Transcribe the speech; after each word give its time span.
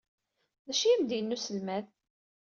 D 0.65 0.67
acu 0.71 0.83
ay 0.85 0.93
am-d-yenna 0.95 1.35
uselmad? 1.35 1.85